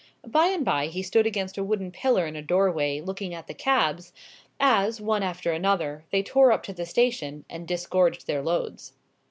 By 0.25 0.47
and 0.47 0.65
by 0.65 0.87
he 0.87 1.03
stood 1.03 1.27
against 1.27 1.59
a 1.59 1.63
wooden 1.63 1.91
pillar 1.91 2.25
in 2.25 2.35
a 2.35 2.41
doorway, 2.41 3.01
looking 3.01 3.35
at 3.35 3.45
the 3.45 3.53
cabs, 3.53 4.11
as, 4.59 4.99
one 4.99 5.21
after 5.21 5.51
another, 5.51 6.05
they 6.09 6.23
tore 6.23 6.51
up 6.51 6.63
to 6.63 6.73
the 6.73 6.87
station, 6.87 7.45
and 7.47 7.67
disgorged 7.67 8.25
their 8.25 8.41
loads. 8.41 8.93